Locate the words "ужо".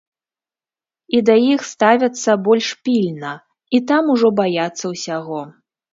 4.15-4.27